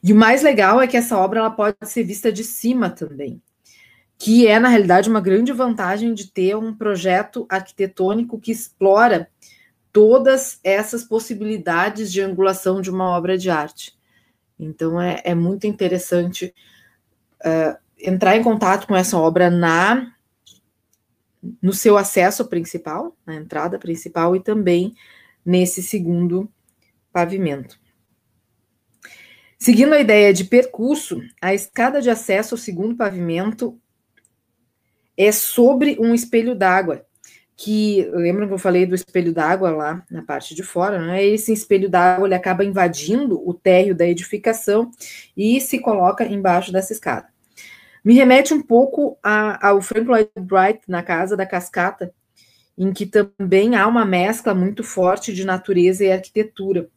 E 0.00 0.12
o 0.12 0.16
mais 0.16 0.42
legal 0.42 0.80
é 0.80 0.86
que 0.86 0.96
essa 0.96 1.18
obra 1.18 1.40
ela 1.40 1.50
pode 1.50 1.76
ser 1.82 2.04
vista 2.04 2.30
de 2.30 2.44
cima 2.44 2.90
também 2.90 3.42
que 4.18 4.46
é, 4.46 4.58
na 4.58 4.68
realidade, 4.68 5.08
uma 5.08 5.20
grande 5.20 5.52
vantagem 5.52 6.14
de 6.14 6.30
ter 6.30 6.56
um 6.56 6.74
projeto 6.74 7.46
arquitetônico 7.48 8.40
que 8.40 8.52
explora 8.52 9.28
todas 9.92 10.58
essas 10.64 11.04
possibilidades 11.04 12.12
de 12.12 12.20
angulação 12.20 12.80
de 12.80 12.90
uma 12.90 13.10
obra 13.10 13.36
de 13.38 13.50
arte. 13.50 13.96
Então, 14.58 15.00
é, 15.00 15.20
é 15.24 15.34
muito 15.34 15.66
interessante 15.66 16.54
uh, 17.44 17.76
entrar 17.98 18.36
em 18.36 18.42
contato 18.42 18.86
com 18.86 18.96
essa 18.96 19.18
obra 19.18 19.50
na 19.50 20.10
no 21.60 21.74
seu 21.74 21.98
acesso 21.98 22.46
principal, 22.46 23.14
na 23.26 23.34
entrada 23.34 23.78
principal, 23.78 24.34
e 24.34 24.40
também 24.40 24.94
nesse 25.44 25.82
segundo 25.82 26.50
pavimento. 27.12 27.78
Seguindo 29.58 29.92
a 29.92 30.00
ideia 30.00 30.32
de 30.32 30.44
percurso, 30.44 31.20
a 31.40 31.52
escada 31.52 32.00
de 32.00 32.08
acesso 32.08 32.54
ao 32.54 32.58
segundo 32.58 32.96
pavimento 32.96 33.78
é 35.16 35.32
sobre 35.32 35.96
um 36.00 36.14
espelho 36.14 36.54
d'água, 36.54 37.04
que 37.56 38.08
lembram 38.12 38.48
que 38.48 38.54
eu 38.54 38.58
falei 38.58 38.84
do 38.84 38.94
espelho 38.94 39.32
d'água 39.32 39.70
lá 39.70 40.04
na 40.10 40.22
parte 40.22 40.54
de 40.54 40.62
fora, 40.62 40.98
né? 40.98 41.24
Esse 41.24 41.52
espelho 41.52 41.88
d'água 41.88 42.26
ele 42.26 42.34
acaba 42.34 42.64
invadindo 42.64 43.40
o 43.48 43.54
térreo 43.54 43.94
da 43.94 44.06
edificação 44.06 44.90
e 45.36 45.60
se 45.60 45.78
coloca 45.78 46.24
embaixo 46.26 46.72
dessa 46.72 46.92
escada. 46.92 47.28
Me 48.04 48.14
remete 48.14 48.52
um 48.52 48.60
pouco 48.60 49.16
a, 49.22 49.68
ao 49.68 49.80
Frank 49.80 50.06
Lloyd 50.06 50.30
Wright 50.36 50.82
na 50.88 51.02
Casa 51.02 51.36
da 51.36 51.46
Cascata, 51.46 52.12
em 52.76 52.92
que 52.92 53.06
também 53.06 53.76
há 53.76 53.86
uma 53.86 54.04
mescla 54.04 54.52
muito 54.52 54.82
forte 54.82 55.32
de 55.32 55.44
natureza 55.44 56.04
e 56.04 56.12
arquitetura. 56.12 56.88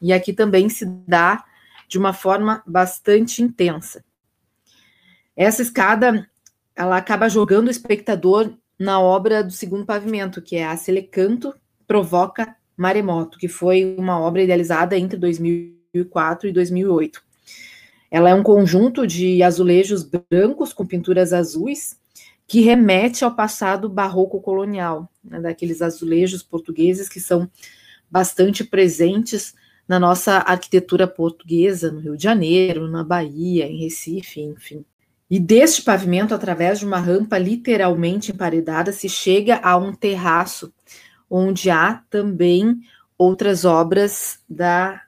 E 0.00 0.12
aqui 0.12 0.32
também 0.32 0.68
se 0.68 0.84
dá 0.84 1.42
de 1.88 1.98
uma 1.98 2.12
forma 2.12 2.62
bastante 2.66 3.42
intensa. 3.42 4.04
Essa 5.34 5.62
escada 5.62 6.28
ela 6.76 6.98
acaba 6.98 7.28
jogando 7.28 7.68
o 7.68 7.70
espectador 7.70 8.52
na 8.78 9.00
obra 9.00 9.42
do 9.42 9.52
segundo 9.52 9.86
pavimento, 9.86 10.42
que 10.42 10.56
é 10.56 10.66
a 10.66 10.76
Selecanto 10.76 11.54
Provoca 11.86 12.54
Maremoto, 12.76 13.38
que 13.38 13.48
foi 13.48 13.96
uma 13.98 14.20
obra 14.20 14.42
idealizada 14.42 14.98
entre 14.98 15.18
2004 15.18 16.48
e 16.48 16.52
2008. 16.52 17.22
Ela 18.10 18.30
é 18.30 18.34
um 18.34 18.42
conjunto 18.42 19.06
de 19.06 19.42
azulejos 19.42 20.02
brancos 20.02 20.72
com 20.72 20.86
pinturas 20.86 21.32
azuis 21.32 21.98
que 22.46 22.60
remete 22.60 23.24
ao 23.24 23.34
passado 23.34 23.88
barroco 23.88 24.40
colonial, 24.40 25.10
né, 25.24 25.40
daqueles 25.40 25.82
azulejos 25.82 26.42
portugueses 26.42 27.08
que 27.08 27.18
são 27.18 27.50
bastante 28.08 28.62
presentes 28.62 29.54
na 29.88 29.98
nossa 29.98 30.38
arquitetura 30.38 31.06
portuguesa, 31.06 31.90
no 31.90 32.00
Rio 32.00 32.16
de 32.16 32.22
Janeiro, 32.22 32.88
na 32.88 33.02
Bahia, 33.02 33.66
em 33.66 33.78
Recife, 33.78 34.40
enfim. 34.40 34.84
E 35.28 35.40
deste 35.40 35.82
pavimento, 35.82 36.34
através 36.34 36.78
de 36.78 36.86
uma 36.86 36.98
rampa 36.98 37.36
literalmente 37.36 38.30
emparedada, 38.30 38.92
se 38.92 39.08
chega 39.08 39.56
a 39.60 39.76
um 39.76 39.92
terraço, 39.92 40.72
onde 41.28 41.68
há 41.68 42.02
também 42.08 42.80
outras 43.18 43.64
obras 43.64 44.38
da 44.48 45.02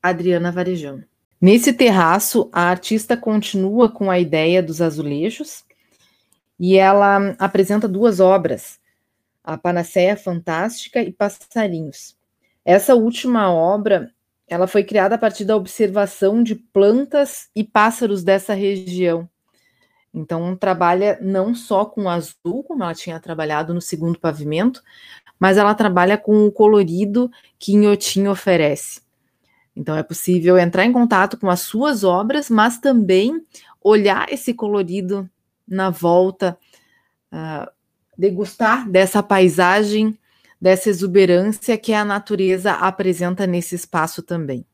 Adriana 0.00 0.52
Varejão. 0.52 1.02
Nesse 1.40 1.72
terraço, 1.72 2.48
a 2.52 2.62
artista 2.70 3.16
continua 3.16 3.90
com 3.90 4.10
a 4.10 4.18
ideia 4.18 4.62
dos 4.62 4.80
azulejos 4.80 5.64
e 6.58 6.76
ela 6.76 7.34
apresenta 7.38 7.88
duas 7.88 8.20
obras, 8.20 8.78
a 9.42 9.58
Panaceia 9.58 10.16
Fantástica 10.16 11.02
e 11.02 11.12
Passarinhos. 11.12 12.16
Essa 12.64 12.94
última 12.94 13.52
obra, 13.52 14.12
ela 14.46 14.68
foi 14.68 14.84
criada 14.84 15.16
a 15.16 15.18
partir 15.18 15.44
da 15.44 15.56
observação 15.56 16.44
de 16.44 16.54
plantas 16.54 17.48
e 17.56 17.64
pássaros 17.64 18.22
dessa 18.22 18.54
região 18.54 19.28
então, 20.14 20.54
trabalha 20.54 21.18
não 21.20 21.56
só 21.56 21.84
com 21.84 22.08
azul, 22.08 22.62
como 22.62 22.84
ela 22.84 22.94
tinha 22.94 23.18
trabalhado 23.18 23.74
no 23.74 23.80
segundo 23.80 24.18
pavimento, 24.18 24.80
mas 25.40 25.58
ela 25.58 25.74
trabalha 25.74 26.16
com 26.16 26.46
o 26.46 26.52
colorido 26.52 27.28
que 27.58 27.72
Inhotim 27.72 28.28
oferece. 28.28 29.02
Então, 29.74 29.96
é 29.96 30.04
possível 30.04 30.56
entrar 30.56 30.84
em 30.84 30.92
contato 30.92 31.36
com 31.36 31.50
as 31.50 31.60
suas 31.60 32.04
obras, 32.04 32.48
mas 32.48 32.78
também 32.78 33.44
olhar 33.82 34.32
esse 34.32 34.54
colorido 34.54 35.28
na 35.66 35.90
volta, 35.90 36.56
uh, 37.32 37.68
degustar 38.16 38.88
dessa 38.88 39.20
paisagem, 39.20 40.16
dessa 40.60 40.88
exuberância 40.88 41.76
que 41.76 41.92
a 41.92 42.04
natureza 42.04 42.72
apresenta 42.72 43.48
nesse 43.48 43.74
espaço 43.74 44.22
também. 44.22 44.64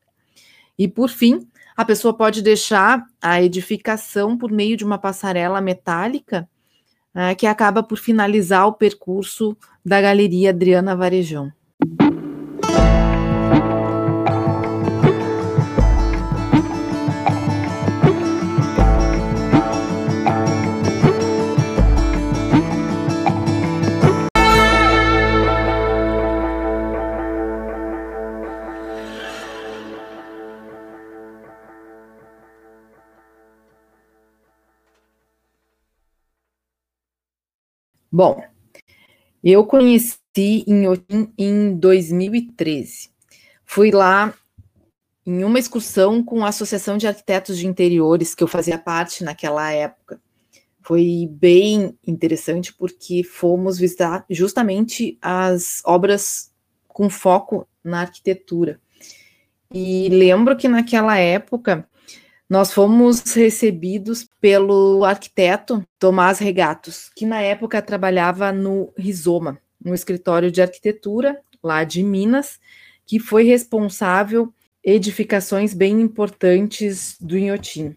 E, 0.79 0.87
por 0.87 1.09
fim, 1.09 1.49
a 1.81 1.85
pessoa 1.87 2.13
pode 2.13 2.43
deixar 2.43 3.07
a 3.23 3.43
edificação 3.43 4.37
por 4.37 4.53
meio 4.53 4.77
de 4.77 4.85
uma 4.85 4.99
passarela 4.99 5.63
metálica 5.63 6.47
né, 7.15 7.35
que 7.35 7.47
acaba 7.47 7.83
por 7.83 7.97
finalizar 7.97 8.67
o 8.67 8.75
percurso 8.75 9.57
da 9.83 9.99
Galeria 9.99 10.51
Adriana 10.51 10.95
Varejão. 10.95 11.51
Bom, 38.21 38.45
eu 39.43 39.65
conheci 39.65 40.19
em 40.67 40.87
Otim 40.87 41.33
em 41.39 41.75
2013. 41.75 43.09
Fui 43.65 43.91
lá 43.91 44.35
em 45.25 45.43
uma 45.43 45.59
excursão 45.59 46.23
com 46.23 46.45
a 46.45 46.49
Associação 46.49 46.99
de 46.99 47.07
Arquitetos 47.07 47.57
de 47.57 47.67
Interiores, 47.67 48.35
que 48.35 48.45
eu 48.45 48.47
fazia 48.47 48.77
parte 48.77 49.25
naquela 49.25 49.73
época. 49.73 50.21
Foi 50.83 51.31
bem 51.33 51.97
interessante 52.07 52.75
porque 52.75 53.25
fomos 53.25 53.79
visitar 53.79 54.27
justamente 54.29 55.17
as 55.23 55.81
obras 55.83 56.53
com 56.87 57.09
foco 57.09 57.67
na 57.83 58.03
arquitetura. 58.03 58.79
E 59.73 60.11
lembro 60.11 60.59
que 60.59 60.69
naquela 60.69 61.17
época 61.17 61.89
nós 62.51 62.75
fomos 62.75 63.23
recebidos 63.33 64.29
pelo 64.41 65.05
arquiteto 65.05 65.87
Tomás 66.01 66.41
Regatos, 66.41 67.09
que 67.15 67.25
na 67.25 67.41
época 67.41 67.81
trabalhava 67.81 68.51
no 68.51 68.93
Rizoma, 68.99 69.61
no 69.83 69.95
escritório 69.95 70.51
de 70.51 70.61
arquitetura 70.61 71.41
lá 71.63 71.85
de 71.85 72.03
Minas, 72.03 72.59
que 73.07 73.21
foi 73.21 73.45
responsável 73.45 74.53
edificações 74.83 75.73
bem 75.73 76.01
importantes 76.01 77.17
do 77.21 77.39
Inhotim. 77.39 77.95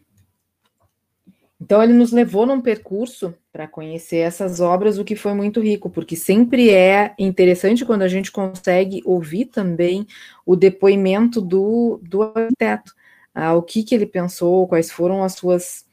Então 1.59 1.81
ele 1.81 1.93
nos 1.93 2.11
levou 2.11 2.45
num 2.45 2.61
percurso 2.61 3.33
para 3.51 3.67
conhecer 3.67 4.17
essas 4.17 4.59
obras, 4.59 4.99
o 4.99 5.03
que 5.03 5.15
foi 5.15 5.33
muito 5.33 5.61
rico, 5.61 5.89
porque 5.89 6.15
sempre 6.15 6.69
é 6.69 7.15
interessante 7.17 7.85
quando 7.85 8.03
a 8.03 8.07
gente 8.07 8.31
consegue 8.31 9.01
ouvir 9.03 9.45
também 9.45 10.05
o 10.45 10.55
depoimento 10.55 11.41
do, 11.41 11.99
do 12.03 12.21
arquiteto 12.21 12.93
ah, 13.33 13.53
o 13.53 13.61
que, 13.61 13.83
que 13.83 13.95
ele 13.95 14.05
pensou, 14.05 14.67
quais 14.67 14.91
foram 14.91 15.23
as 15.23 15.33
suas 15.33 15.85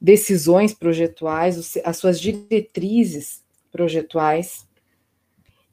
decisões 0.00 0.74
projetuais, 0.74 1.78
as 1.84 1.96
suas 1.96 2.20
diretrizes 2.20 3.42
projetuais. 3.70 4.68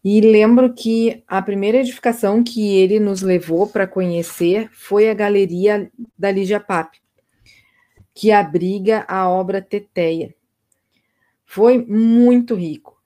E 0.03 0.21
lembro 0.21 0.73
que 0.73 1.23
a 1.27 1.41
primeira 1.41 1.79
edificação 1.79 2.43
que 2.43 2.75
ele 2.75 2.99
nos 2.99 3.21
levou 3.21 3.67
para 3.67 3.85
conhecer 3.85 4.69
foi 4.71 5.09
a 5.09 5.13
Galeria 5.13 5.91
da 6.17 6.31
Lígia 6.31 6.59
Pape, 6.59 6.99
que 8.13 8.31
abriga 8.31 9.05
a 9.07 9.27
obra 9.29 9.61
Teteia. 9.61 10.33
Foi 11.45 11.77
muito 11.85 12.55
rico. 12.55 12.99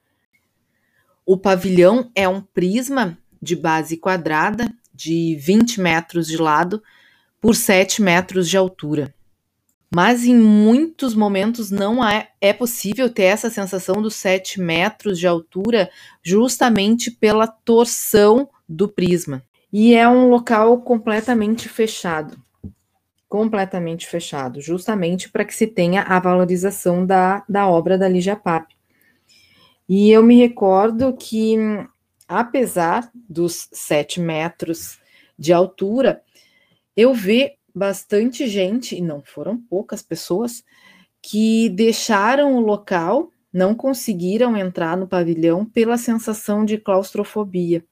O 1.24 1.36
pavilhão 1.36 2.10
é 2.14 2.28
um 2.28 2.40
prisma 2.40 3.18
de 3.42 3.56
base 3.56 3.96
quadrada, 3.96 4.72
de 4.94 5.36
20 5.40 5.80
metros 5.80 6.28
de 6.28 6.36
lado, 6.36 6.80
por 7.46 7.54
7 7.54 8.02
metros 8.02 8.48
de 8.48 8.56
altura. 8.56 9.14
Mas 9.94 10.24
em 10.24 10.34
muitos 10.34 11.14
momentos 11.14 11.70
não 11.70 12.04
é, 12.04 12.52
possível 12.52 13.08
ter 13.08 13.22
essa 13.22 13.48
sensação 13.48 14.02
dos 14.02 14.16
7 14.16 14.60
metros 14.60 15.16
de 15.16 15.28
altura 15.28 15.88
justamente 16.24 17.08
pela 17.08 17.46
torção 17.46 18.48
do 18.68 18.88
prisma. 18.88 19.44
E 19.72 19.94
é 19.94 20.08
um 20.08 20.28
local 20.28 20.80
completamente 20.80 21.68
fechado. 21.68 22.36
Completamente 23.28 24.08
fechado, 24.08 24.60
justamente 24.60 25.30
para 25.30 25.44
que 25.44 25.54
se 25.54 25.68
tenha 25.68 26.02
a 26.02 26.18
valorização 26.18 27.06
da, 27.06 27.44
da 27.48 27.68
obra 27.68 27.96
da 27.96 28.08
Lígia 28.08 28.34
Pape. 28.34 28.74
E 29.88 30.10
eu 30.10 30.20
me 30.20 30.36
recordo 30.36 31.16
que, 31.16 31.56
apesar 32.26 33.08
dos 33.14 33.68
7 33.70 34.20
metros 34.20 34.98
de 35.38 35.52
altura, 35.52 36.24
eu 36.96 37.12
vi 37.12 37.52
bastante 37.74 38.46
gente, 38.48 38.96
e 38.96 39.02
não 39.02 39.22
foram 39.22 39.58
poucas 39.58 40.02
pessoas, 40.02 40.64
que 41.20 41.68
deixaram 41.68 42.56
o 42.56 42.60
local, 42.60 43.30
não 43.52 43.74
conseguiram 43.74 44.56
entrar 44.56 44.96
no 44.96 45.06
pavilhão 45.06 45.64
pela 45.64 45.98
sensação 45.98 46.64
de 46.64 46.78
claustrofobia. 46.78 47.84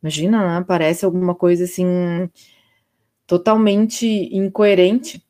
Imagina, 0.00 0.60
né? 0.60 0.64
parece 0.66 1.04
alguma 1.04 1.34
coisa 1.34 1.64
assim 1.64 2.30
totalmente 3.26 4.06
incoerente, 4.32 5.24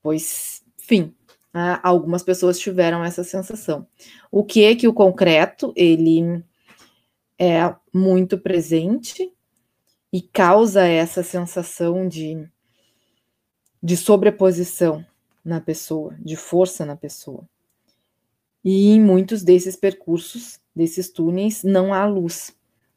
pois, 0.00 0.62
enfim, 0.80 1.12
né, 1.52 1.80
algumas 1.82 2.22
pessoas 2.22 2.58
tiveram 2.58 3.02
essa 3.02 3.24
sensação. 3.24 3.86
O 4.30 4.44
que 4.44 4.64
é 4.64 4.76
que 4.76 4.86
o 4.86 4.94
concreto 4.94 5.72
ele 5.74 6.42
é 7.38 7.74
muito 7.92 8.38
presente 8.38 9.32
e 10.12 10.20
causa 10.20 10.86
essa 10.86 11.22
sensação 11.22 12.06
de, 12.06 12.46
de 13.82 13.96
sobreposição 13.96 15.04
na 15.44 15.60
pessoa, 15.60 16.14
de 16.20 16.36
força 16.36 16.84
na 16.84 16.94
pessoa. 16.94 17.48
E 18.62 18.90
em 18.90 19.00
muitos 19.00 19.42
desses 19.42 19.74
percursos, 19.74 20.60
desses 20.76 21.10
túneis, 21.10 21.64
não 21.64 21.94
há 21.94 22.04
luz. 22.06 22.54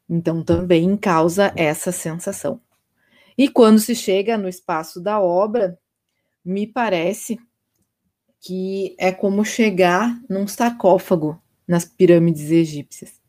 Então 0.08 0.42
também 0.44 0.96
causa 0.96 1.52
essa 1.56 1.90
sensação. 1.90 2.60
E 3.36 3.48
quando 3.48 3.78
se 3.78 3.94
chega 3.94 4.38
no 4.38 4.48
espaço 4.48 5.00
da 5.00 5.20
obra, 5.20 5.78
me 6.44 6.66
parece 6.66 7.38
que 8.40 8.94
é 8.98 9.10
como 9.10 9.44
chegar 9.44 10.16
num 10.28 10.46
sarcófago 10.46 11.40
nas 11.66 11.84
pirâmides 11.84 12.50
egípcias. 12.50 13.20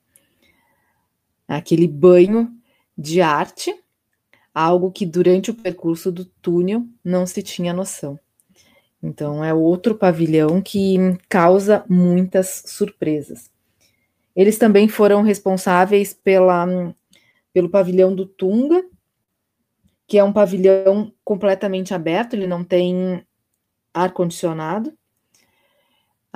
Aquele 1.48 1.88
banho 1.88 2.57
de 2.98 3.22
arte, 3.22 3.76
algo 4.54 4.92
que 4.92 5.06
durante 5.06 5.52
o 5.52 5.54
percurso 5.54 6.12
do 6.12 6.26
túnel 6.26 6.86
não 7.04 7.28
se 7.28 7.44
tinha 7.44 7.74
noção. 7.74 8.20
Então, 9.02 9.44
é 9.44 9.54
outro 9.54 9.94
pavilhão 9.94 10.62
que 10.62 10.98
causa 11.30 11.86
muitas 11.88 12.64
surpresas. 12.66 13.52
Eles 14.36 14.58
também 14.58 14.88
foram 14.88 15.22
responsáveis 15.22 16.14
pela, 16.14 16.66
pelo 17.54 17.70
pavilhão 17.70 18.16
do 18.16 18.26
Tunga, 18.26 18.84
que 20.08 20.18
é 20.18 20.24
um 20.24 20.34
pavilhão 20.34 21.14
completamente 21.24 21.94
aberto, 21.94 22.34
ele 22.34 22.48
não 22.48 22.64
tem 22.64 23.24
ar-condicionado 23.94 24.97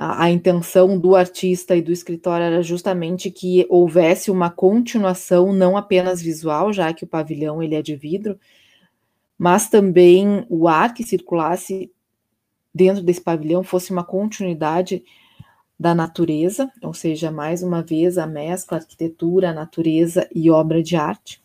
a, 0.04 0.30
intenção 0.30 0.98
do 0.98 1.14
artista 1.14 1.76
e 1.76 1.82
do 1.82 1.92
escritório 1.92 2.44
era 2.44 2.62
justamente 2.62 3.30
que 3.30 3.64
houvesse 3.68 4.30
uma 4.30 4.50
continuação 4.50 5.52
não 5.52 5.76
apenas 5.76 6.20
visual, 6.20 6.72
já 6.72 6.92
que 6.92 7.04
o 7.04 7.06
pavilhão 7.06 7.62
ele 7.62 7.76
é 7.76 7.82
de 7.82 7.94
vidro, 7.94 8.38
mas 9.38 9.68
também 9.68 10.44
o 10.48 10.66
ar 10.66 10.92
que 10.92 11.04
circulasse 11.04 11.90
dentro 12.74 13.02
desse 13.02 13.20
pavilhão 13.20 13.62
fosse 13.62 13.92
uma 13.92 14.02
continuidade 14.02 15.04
da 15.78 15.94
natureza, 15.94 16.70
ou 16.82 16.94
seja, 16.94 17.30
mais 17.30 17.62
uma 17.62 17.82
vez 17.82 18.18
a 18.18 18.26
mescla 18.26 18.78
arquitetura, 18.78 19.52
natureza 19.52 20.28
e 20.34 20.50
obra 20.50 20.82
de 20.82 20.96
arte. 20.96 21.40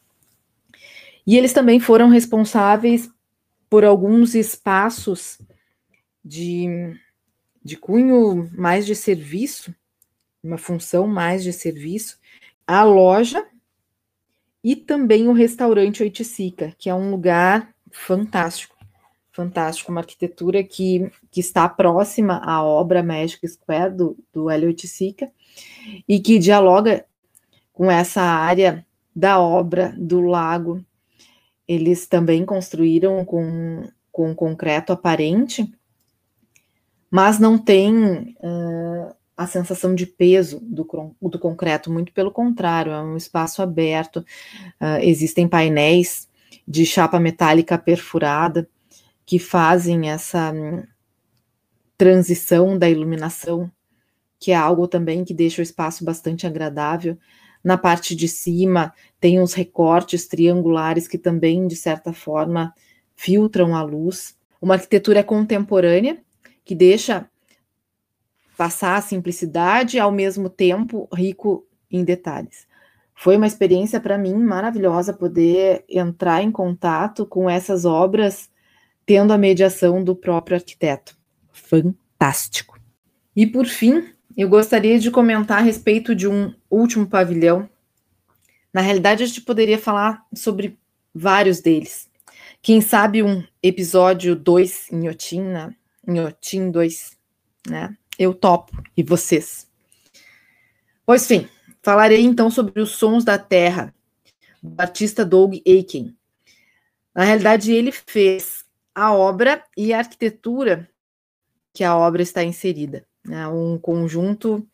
E 1.25 1.37
eles 1.37 1.53
também 1.53 1.79
foram 1.79 2.09
responsáveis 2.09 3.09
por 3.69 3.83
alguns 3.83 4.33
espaços 4.33 5.39
de 6.23 6.95
de 7.67 7.75
cunho 7.75 8.49
mais 8.57 8.85
de 8.85 8.95
serviço, 8.95 9.75
uma 10.41 10.57
função 10.57 11.05
mais 11.05 11.43
de 11.43 11.51
serviço, 11.51 12.17
a 12.65 12.81
loja 12.81 13.45
e 14.63 14.73
também 14.73 15.27
o 15.27 15.33
restaurante 15.33 16.01
Oiticica, 16.01 16.73
que 16.77 16.89
é 16.89 16.95
um 16.95 17.11
lugar 17.11 17.75
fantástico, 17.91 18.77
fantástico, 19.33 19.91
uma 19.91 19.99
arquitetura 19.99 20.63
que, 20.63 21.11
que 21.29 21.41
está 21.41 21.67
próxima 21.67 22.41
à 22.41 22.63
obra 22.63 23.03
Magic 23.03 23.45
Square 23.45 23.93
do, 23.93 24.17
do 24.31 24.49
Hélio 24.49 24.69
Oiticica 24.69 25.29
e 26.07 26.21
que 26.21 26.39
dialoga 26.39 27.05
com 27.73 27.91
essa 27.91 28.21
área 28.21 28.85
da 29.13 29.41
obra 29.41 29.93
do 29.97 30.21
lago. 30.21 30.81
Eles 31.67 32.07
também 32.07 32.45
construíram 32.45 33.25
com, 33.25 33.89
com 34.09 34.33
concreto 34.33 34.93
aparente 34.93 35.69
mas 37.09 37.39
não 37.39 37.57
tem 37.57 38.35
uh, 38.39 39.15
a 39.35 39.45
sensação 39.45 39.93
de 39.93 40.05
peso 40.05 40.59
do, 40.61 40.87
do, 41.21 41.39
concreto, 41.39 41.91
muito 41.91 42.11
pelo 42.11 42.31
contrário, 42.31 42.91
é 42.91 43.01
um 43.01 43.15
espaço 43.15 43.61
aberto, 43.61 44.17
uh, 44.81 44.99
existem 45.01 45.47
painéis 45.47 46.27
de 46.67 46.85
chapa 46.85 47.19
metálica 47.19 47.77
perfurada 47.77 48.67
que 49.25 49.39
fazem 49.39 50.09
essa 50.09 50.51
um, 50.51 50.83
transição 51.97 52.77
da 52.77 52.89
iluminação, 52.89 53.71
que 54.39 54.51
é 54.51 54.55
algo 54.55 54.87
também 54.87 55.23
que 55.23 55.33
deixa 55.33 55.61
o 55.61 55.63
espaço 55.63 56.05
bastante 56.05 56.45
agradável. 56.45 57.17
Na 57.63 57.77
parte 57.77 58.15
de 58.15 58.27
cima 58.27 58.93
tem 59.19 59.39
uns 59.39 59.53
recortes 59.53 60.27
triangulares 60.27 61.07
que 61.07 61.17
também, 61.17 61.67
de 61.67 61.75
certa 61.75 62.13
forma, 62.13 62.73
filtram 63.15 63.75
a 63.75 63.81
luz. 63.81 64.37
Uma 64.61 64.75
arquitetura 64.75 65.23
contemporânea, 65.23 66.23
que 66.67 66.75
deixa 66.75 67.29
passar 68.57 68.97
a 68.97 69.01
simplicidade 69.01 69.97
ao 69.97 70.11
mesmo 70.11 70.49
tempo 70.49 71.07
rico 71.13 71.65
em 71.89 72.03
detalhes. 72.03 72.67
Foi 73.15 73.37
uma 73.37 73.47
experiência 73.47 73.99
para 73.99 74.17
mim 74.17 74.35
maravilhosa 74.35 75.13
poder 75.13 75.85
entrar 75.89 76.43
em 76.43 76.51
contato 76.51 77.25
com 77.25 77.49
essas 77.49 77.85
obras 77.85 78.49
tendo 79.05 79.31
a 79.31 79.37
mediação 79.37 80.03
do 80.03 80.13
próprio 80.13 80.57
arquiteto. 80.57 81.17
Fantástico. 81.53 82.77
E 83.33 83.47
por 83.47 83.65
fim, 83.65 84.09
eu 84.35 84.49
gostaria 84.49 84.99
de 84.99 85.09
comentar 85.09 85.59
a 85.59 85.61
respeito 85.61 86.13
de 86.13 86.27
um 86.27 86.53
último 86.69 87.07
pavilhão. 87.07 87.69
Na 88.73 88.81
realidade, 88.81 89.23
a 89.23 89.25
gente 89.25 89.41
poderia 89.41 89.79
falar 89.79 90.25
sobre 90.33 90.77
vários 91.15 91.61
deles. 91.61 92.09
Quem 92.61 92.81
sabe 92.81 93.23
um 93.23 93.41
episódio 93.63 94.35
2 94.35 94.91
em 94.91 95.07
Otim, 95.07 95.43
né? 96.07 96.13
Em 96.13 96.19
Otim 96.25 96.71
2, 96.71 97.17
né? 97.69 97.97
Eu 98.17 98.33
topo. 98.33 98.81
E 98.95 99.03
vocês? 99.03 99.69
Pois 101.05 101.21
sim, 101.21 101.47
falarei 101.83 102.21
então 102.21 102.49
sobre 102.49 102.81
os 102.81 102.91
sons 102.91 103.23
da 103.23 103.37
terra, 103.37 103.93
do 104.63 104.79
artista 104.81 105.23
Doug 105.25 105.55
Aiken. 105.67 106.15
Na 107.13 107.23
realidade, 107.23 107.71
ele 107.71 107.91
fez 107.91 108.65
a 108.93 109.13
obra 109.13 109.63
e 109.75 109.93
a 109.93 109.99
arquitetura 109.99 110.89
que 111.73 111.83
a 111.83 111.95
obra 111.95 112.21
está 112.21 112.43
inserida. 112.43 113.07
Né? 113.23 113.47
Um 113.47 113.77
conjunto 113.77 114.67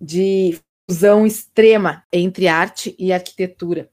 de 0.00 0.60
fusão 0.88 1.26
extrema 1.26 2.04
entre 2.12 2.48
arte 2.48 2.94
e 2.98 3.12
arquitetura. 3.12 3.90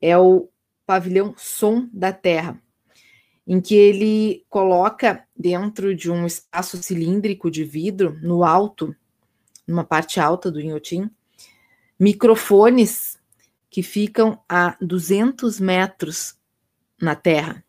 É 0.00 0.16
o 0.18 0.48
pavilhão 0.86 1.34
Som 1.36 1.88
da 1.92 2.12
Terra, 2.12 2.60
em 3.46 3.60
que 3.60 3.74
ele 3.74 4.44
coloca 4.48 5.26
dentro 5.36 5.94
de 5.94 6.10
um 6.10 6.26
espaço 6.26 6.82
cilíndrico 6.82 7.50
de 7.50 7.64
vidro, 7.64 8.18
no 8.22 8.42
alto, 8.42 8.94
numa 9.66 9.84
parte 9.84 10.18
alta 10.18 10.50
do 10.50 10.60
Inhotim, 10.60 11.10
microfones 11.98 13.18
que 13.68 13.82
ficam 13.82 14.38
a 14.48 14.76
200 14.80 15.60
metros 15.60 16.36
na 17.00 17.14
Terra. 17.14 17.64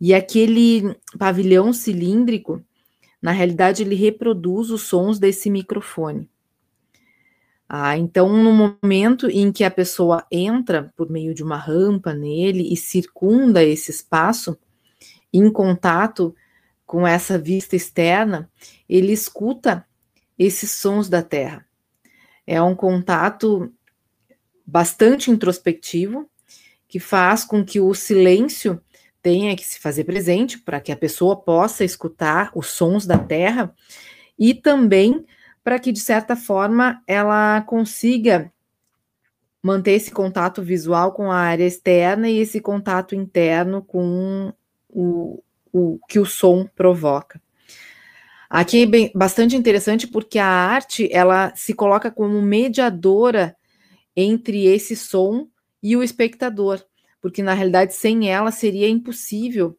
E 0.00 0.12
aquele 0.14 0.96
pavilhão 1.18 1.72
cilíndrico, 1.72 2.62
na 3.20 3.30
realidade, 3.30 3.82
ele 3.82 3.94
reproduz 3.94 4.70
os 4.70 4.82
sons 4.82 5.18
desse 5.18 5.48
microfone. 5.48 6.28
Ah, 7.68 7.96
então, 7.96 8.28
no 8.32 8.52
momento 8.52 9.30
em 9.30 9.50
que 9.50 9.64
a 9.64 9.70
pessoa 9.70 10.26
entra 10.30 10.92
por 10.96 11.10
meio 11.10 11.34
de 11.34 11.42
uma 11.42 11.56
rampa 11.56 12.12
nele 12.12 12.72
e 12.72 12.76
circunda 12.76 13.62
esse 13.62 13.90
espaço, 13.90 14.58
em 15.32 15.50
contato 15.50 16.34
com 16.84 17.06
essa 17.06 17.38
vista 17.38 17.74
externa, 17.74 18.50
ele 18.88 19.12
escuta 19.12 19.86
esses 20.38 20.70
sons 20.72 21.08
da 21.08 21.22
terra. 21.22 21.64
É 22.46 22.60
um 22.60 22.74
contato 22.74 23.72
bastante 24.66 25.30
introspectivo 25.30 26.28
que 26.86 27.00
faz 27.00 27.44
com 27.44 27.64
que 27.64 27.80
o 27.80 27.94
silêncio 27.94 28.80
tenha 29.22 29.56
que 29.56 29.64
se 29.64 29.78
fazer 29.78 30.04
presente 30.04 30.58
para 30.58 30.80
que 30.80 30.92
a 30.92 30.96
pessoa 30.96 31.36
possa 31.36 31.84
escutar 31.84 32.50
os 32.54 32.66
sons 32.66 33.06
da 33.06 33.16
terra 33.16 33.72
e 34.38 34.52
também 34.52 35.24
para 35.62 35.78
que, 35.78 35.92
de 35.92 36.00
certa 36.00 36.34
forma, 36.34 37.02
ela 37.06 37.60
consiga 37.62 38.52
manter 39.62 39.92
esse 39.92 40.10
contato 40.10 40.60
visual 40.60 41.12
com 41.12 41.30
a 41.30 41.36
área 41.36 41.64
externa 41.64 42.28
e 42.28 42.38
esse 42.38 42.60
contato 42.60 43.14
interno 43.14 43.80
com 43.82 44.52
o, 44.88 45.42
o 45.72 46.00
que 46.08 46.18
o 46.18 46.26
som 46.26 46.66
provoca. 46.74 47.40
Aqui 48.50 48.82
é 48.82 48.86
bem, 48.86 49.10
bastante 49.14 49.56
interessante 49.56 50.06
porque 50.06 50.38
a 50.38 50.46
arte 50.46 51.08
ela 51.12 51.54
se 51.54 51.72
coloca 51.72 52.10
como 52.10 52.42
mediadora 52.42 53.56
entre 54.14 54.66
esse 54.66 54.94
som 54.94 55.48
e 55.82 55.96
o 55.96 56.02
espectador, 56.02 56.84
porque 57.20 57.42
na 57.42 57.54
realidade 57.54 57.94
sem 57.94 58.30
ela 58.30 58.50
seria 58.50 58.88
impossível 58.88 59.78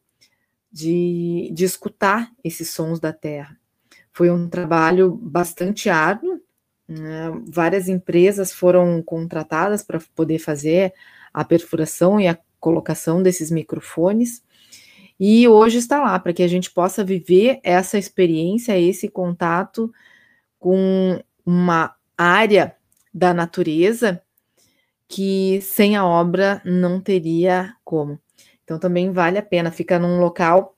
de, 0.72 1.52
de 1.52 1.64
escutar 1.64 2.32
esses 2.42 2.70
sons 2.70 2.98
da 2.98 3.12
terra. 3.12 3.56
Foi 4.14 4.30
um 4.30 4.48
trabalho 4.48 5.10
bastante 5.10 5.90
árduo, 5.90 6.40
né? 6.88 7.32
várias 7.48 7.88
empresas 7.88 8.52
foram 8.52 9.02
contratadas 9.02 9.82
para 9.82 10.00
poder 10.14 10.38
fazer 10.38 10.94
a 11.32 11.44
perfuração 11.44 12.20
e 12.20 12.28
a 12.28 12.38
colocação 12.60 13.22
desses 13.22 13.50
microfones, 13.50 14.42
e 15.18 15.46
hoje 15.48 15.78
está 15.78 16.00
lá 16.00 16.18
para 16.18 16.32
que 16.32 16.42
a 16.42 16.48
gente 16.48 16.70
possa 16.70 17.04
viver 17.04 17.60
essa 17.62 17.98
experiência, 17.98 18.78
esse 18.78 19.08
contato 19.08 19.92
com 20.58 21.22
uma 21.44 21.94
área 22.16 22.76
da 23.12 23.34
natureza 23.34 24.22
que 25.08 25.60
sem 25.60 25.96
a 25.96 26.04
obra 26.04 26.62
não 26.64 27.00
teria 27.00 27.74
como. 27.84 28.18
Então 28.64 28.78
também 28.78 29.12
vale 29.12 29.38
a 29.38 29.42
pena, 29.42 29.70
ficar 29.70 29.98
num 29.98 30.18
local 30.18 30.73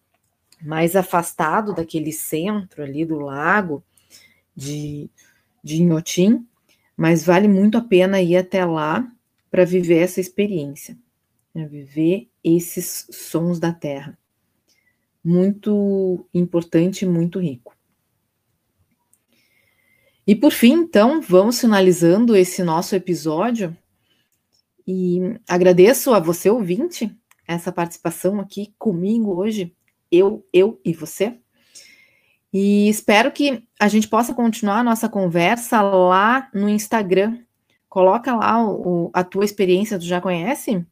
mais 0.62 0.96
afastado 0.96 1.74
daquele 1.74 2.12
centro 2.12 2.82
ali 2.82 3.04
do 3.04 3.18
lago 3.18 3.82
de, 4.54 5.10
de 5.62 5.82
Inhotim, 5.82 6.46
mas 6.96 7.24
vale 7.24 7.46
muito 7.46 7.76
a 7.76 7.82
pena 7.82 8.20
ir 8.22 8.36
até 8.36 8.64
lá 8.64 9.06
para 9.50 9.64
viver 9.64 9.98
essa 9.98 10.20
experiência, 10.20 10.96
né? 11.54 11.66
viver 11.66 12.28
esses 12.42 13.06
sons 13.10 13.58
da 13.58 13.72
terra. 13.72 14.18
Muito 15.22 16.26
importante, 16.32 17.04
muito 17.04 17.38
rico. 17.38 17.76
E 20.26 20.34
por 20.34 20.52
fim, 20.52 20.72
então, 20.72 21.20
vamos 21.20 21.60
finalizando 21.60 22.34
esse 22.34 22.62
nosso 22.62 22.96
episódio 22.96 23.76
e 24.86 25.38
agradeço 25.48 26.14
a 26.14 26.20
você, 26.20 26.48
ouvinte, 26.48 27.14
essa 27.46 27.70
participação 27.70 28.40
aqui 28.40 28.74
comigo 28.78 29.34
hoje 29.34 29.75
eu, 30.10 30.46
eu 30.52 30.80
e 30.84 30.92
você. 30.92 31.38
E 32.52 32.88
espero 32.88 33.30
que 33.30 33.66
a 33.78 33.88
gente 33.88 34.08
possa 34.08 34.34
continuar 34.34 34.78
a 34.78 34.84
nossa 34.84 35.08
conversa 35.08 35.82
lá 35.82 36.48
no 36.54 36.68
Instagram. 36.68 37.38
Coloca 37.88 38.34
lá 38.34 38.66
o, 38.66 39.10
a 39.12 39.22
tua 39.22 39.44
experiência, 39.44 39.98
tu 39.98 40.04
já 40.04 40.20
conhece? 40.20 40.84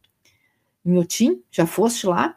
Em 0.84 0.98
Otim? 0.98 1.42
Já 1.50 1.66
foste 1.66 2.06
lá? 2.06 2.36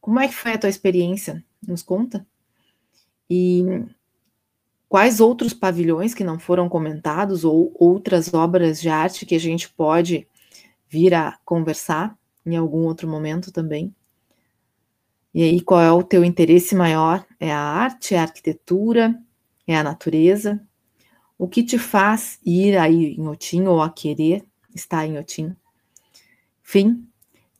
Como 0.00 0.18
é 0.18 0.28
que 0.28 0.34
foi 0.34 0.52
a 0.52 0.58
tua 0.58 0.68
experiência? 0.70 1.44
Nos 1.66 1.82
conta. 1.82 2.26
E 3.28 3.64
quais 4.88 5.20
outros 5.20 5.54
pavilhões 5.54 6.14
que 6.14 6.24
não 6.24 6.38
foram 6.38 6.68
comentados 6.68 7.44
ou 7.44 7.72
outras 7.78 8.34
obras 8.34 8.80
de 8.80 8.88
arte 8.88 9.24
que 9.24 9.34
a 9.34 9.40
gente 9.40 9.68
pode 9.70 10.26
vir 10.88 11.14
a 11.14 11.38
conversar 11.44 12.18
em 12.44 12.56
algum 12.56 12.84
outro 12.84 13.08
momento 13.08 13.52
também? 13.52 13.94
E 15.32 15.42
aí, 15.44 15.60
qual 15.60 15.80
é 15.80 15.92
o 15.92 16.02
teu 16.02 16.24
interesse 16.24 16.74
maior? 16.74 17.24
É 17.38 17.52
a 17.52 17.60
arte, 17.60 18.14
é 18.14 18.18
a 18.18 18.22
arquitetura, 18.22 19.14
é 19.66 19.76
a 19.76 19.84
natureza? 19.84 20.60
O 21.38 21.48
que 21.48 21.62
te 21.62 21.78
faz 21.78 22.38
ir 22.44 22.76
aí 22.76 23.14
em 23.14 23.26
Otim 23.28 23.62
ou 23.62 23.80
a 23.80 23.88
querer 23.88 24.44
estar 24.74 25.06
em 25.06 25.18
Otim? 25.18 25.54
Enfim, 26.64 27.06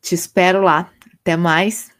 te 0.02 0.14
espero 0.14 0.62
lá. 0.62 0.92
Até 1.20 1.37
mais. 1.37 1.90